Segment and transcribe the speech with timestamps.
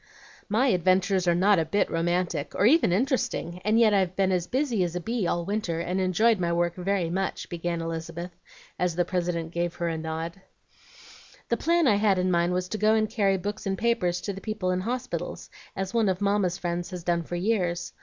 [0.49, 4.47] "My adventures are not a bit romantic, or even interesting, and yet I've been as
[4.47, 8.31] busy as a bee all winter, and enjoyed my work very much," began Elizabeth,
[8.79, 10.41] as the President gave her a nod.
[11.49, 14.33] "The plan I had in mind was to go and carry books and papers to
[14.33, 17.93] the people in hospitals, as one of Mamma's friends has done for years.